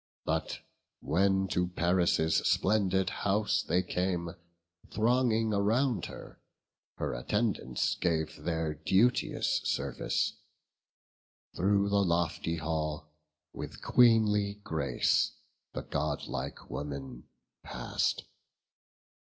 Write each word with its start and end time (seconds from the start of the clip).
But 0.25 0.61
when 1.01 1.47
to 1.49 1.67
Paris' 1.67 2.37
splendid 2.37 3.11
house 3.21 3.61
they 3.61 3.83
came, 3.83 4.31
Thronging 4.89 5.53
around 5.53 6.05
her, 6.07 6.41
her 6.97 7.13
attendants 7.13 7.93
gave 7.97 8.35
Their 8.43 8.73
duteous 8.73 9.61
service; 9.63 10.33
through 11.55 11.89
the 11.89 12.01
lofty 12.03 12.55
hall 12.55 13.11
With 13.53 13.83
queenly 13.83 14.55
grace 14.63 15.33
the 15.73 15.83
godlike 15.83 16.67
woman 16.71 17.25
pass'd. 17.63 18.23